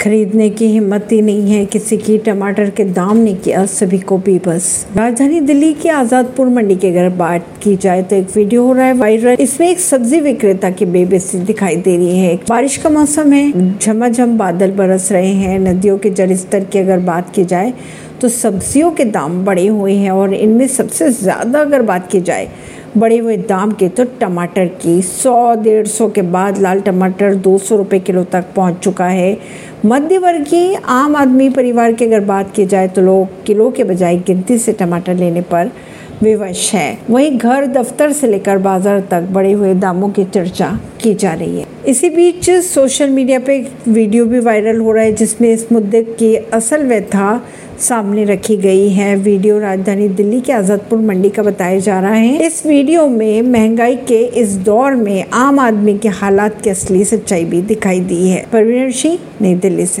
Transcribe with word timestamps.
खरीदने 0.00 0.48
की 0.50 0.66
हिम्मत 0.66 1.08
ही 1.12 1.20
नहीं 1.22 1.50
है। 1.50 1.64
किसी 1.66 1.96
की 1.96 2.16
टमाटर 2.18 2.68
के 2.70 2.84
दाम 2.86 3.16
ने 3.16 3.32
किया 3.34 3.64
सभी 3.66 3.98
को 4.00 4.18
बेबस। 4.18 4.86
राजधानी 4.96 5.40
दिल्ली 5.40 5.72
की 5.74 5.88
आजादपुर 5.90 6.48
मंडी 6.48 6.76
की 6.76 6.88
अगर 6.88 7.08
बात 7.16 7.46
की 7.62 7.74
जाए 7.76 8.02
तो 8.02 8.16
एक 8.16 8.28
वीडियो 8.36 8.64
हो 8.64 8.72
रहा 8.72 8.86
है 8.86 8.92
वायरल। 8.94 9.36
इसमें 9.40 9.68
एक 9.68 9.80
सब्ज़ी 9.80 10.20
विक्रेता 10.20 10.70
की 10.70 10.86
बेबसी 10.86 11.38
दिखाई 11.40 11.76
दे 11.78 11.96
रही 11.96 12.18
है। 12.18 12.34
बारिश 12.48 12.76
का 12.76 12.90
मौसम 12.90 13.32
है। 13.32 13.78
झमाझम 13.78 14.36
बादल 14.38 14.70
बरस 14.72 15.10
रहे 15.12 15.32
हैं। 15.34 15.58
नदियों 15.60 15.98
के 15.98 16.10
जल 16.10 16.34
स्तर 16.36 16.64
की 16.64 16.78
अगर 16.78 16.98
बात 17.04 17.34
की 17.34 17.44
जाए 17.44 17.72
तो 18.20 18.28
सब्जियों 18.28 18.90
के 18.90 19.04
दाम 19.06 19.44
बढ़े 19.44 19.66
हुए 19.66 19.92
हैं 19.94 20.10
और 20.10 20.34
इनमें 20.34 20.66
सबसे 20.68 21.10
ज़्यादा 21.12 21.60
अगर 21.60 21.82
बात 21.82 22.10
की 22.10 22.20
जाए 22.20 22.48
बढ़े 22.96 23.16
हुए 23.18 23.36
दाम 23.36 23.72
के 23.72 23.88
तो 23.88 24.04
टमाटर 24.20 24.66
की 24.82 25.00
सौ, 25.02 25.54
डेढ़ 25.54 25.86
सौ 25.86 26.08
के 26.08 26.22
बाद 26.22 26.58
लाल 26.58 26.80
टमाटर 26.80 27.34
दो 27.34 27.56
सौ 27.58 27.76
रुपये 27.76 28.00
किलो 28.00 28.24
तक 28.24 28.44
पहुँच 28.56 28.78
चुका 28.78 29.06
है। 29.06 29.36
मध्यवर्गीय 29.86 30.74
आम 30.84 31.16
आदमी 31.16 31.48
परिवार 31.50 31.92
की 31.92 32.04
अगर 32.04 32.20
बात 32.24 32.54
की 32.54 32.66
जाए 32.66 32.88
तो 32.88 33.02
लोग 33.02 33.44
किलो 33.44 33.70
के 33.70 33.84
बजाय 33.84 34.16
गिनती 34.16 34.58
से 34.58 34.72
टमाटर 34.72 35.14
लेने 35.14 35.40
पर 35.42 35.70
विवश 36.22 36.72
है। 36.74 36.98
वहीं 37.10 37.38
घर 37.38 37.66
दफ्तर 37.66 38.12
से 38.12 38.26
लेकर 38.26 38.58
बाज़ार 38.58 39.00
तक 39.10 39.28
बढ़े 39.32 39.52
हुए 39.52 39.74
दामों 39.76 40.08
की 40.08 40.24
चर्चा 40.24 40.78
की 41.02 41.14
जा 41.14 41.32
रही 41.32 41.60
है। 41.60 41.66
इसी 41.88 42.10
बीच 42.10 42.50
सोशल 42.50 43.10
मीडिया 43.10 43.38
पे 43.38 43.56
एक 43.56 43.88
वीडियो 43.88 44.24
भी 44.24 44.40
वायरल 44.40 44.80
हो 44.80 44.92
रहा 44.92 45.04
है, 45.04 45.12
जिसमें 45.12 45.52
इस 45.52 45.72
मुद्दे 45.72 46.02
की 46.02 46.34
असल 46.36 46.86
व्यथा 46.86 47.40
सामने 47.80 48.24
रखी 48.24 48.56
गई 48.56 48.88
है। 48.88 49.14
वीडियो 49.16 49.58
राजधानी 49.58 50.08
दिल्ली 50.10 50.40
के 50.40 50.52
आजादपुर 50.52 50.98
मंडी 50.98 51.28
का 51.30 51.42
बताया 51.42 51.78
जा 51.78 51.98
रहा 52.00 52.12
है। 52.12 52.46
इस 52.46 52.64
वीडियो 52.66 53.06
में 53.08 53.42
महँगाई 53.42 53.96
के 54.08 54.18
इस 54.40 54.56
दौर 54.58 54.94
में 54.94 55.24
आम 55.32 55.58
आदमी 55.60 55.96
के 55.98 56.08
हालात 56.08 56.60
की 56.62 56.70
असली 56.70 57.04
सच्चाई 57.04 57.44
भी 57.44 57.62
दिखाई 57.62 58.00
दी 58.00 58.28
है। 58.28 58.44
परवीन 58.52 58.90
सिंह, 58.92 59.18
नई 59.40 59.54
दिल्ली 59.56 59.86
से। 59.86 59.96